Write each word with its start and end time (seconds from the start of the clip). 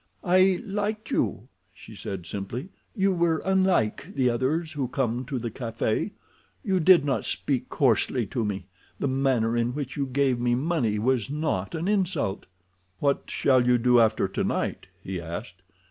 "I 0.23 0.59
liked 0.65 1.11
you," 1.11 1.47
she 1.75 1.95
said 1.95 2.25
simply. 2.25 2.69
"You 2.95 3.13
were 3.13 3.39
unlike 3.45 4.15
the 4.15 4.31
others 4.31 4.73
who 4.73 4.87
come 4.87 5.25
to 5.25 5.37
the 5.37 5.51
café. 5.51 6.09
You 6.63 6.79
did 6.79 7.05
not 7.05 7.23
speak 7.23 7.69
coarsely 7.69 8.25
to 8.25 8.43
me—the 8.43 9.07
manner 9.07 9.55
in 9.55 9.75
which 9.75 9.95
you 9.97 10.07
gave 10.07 10.39
me 10.39 10.55
money 10.55 10.97
was 10.97 11.29
not 11.29 11.75
an 11.75 11.87
insult." 11.87 12.47
"What 12.97 13.29
shall 13.29 13.63
you 13.67 13.77
do 13.77 13.99
after 13.99 14.27
tonight?" 14.27 14.87
he 15.03 15.21
asked. 15.21 15.61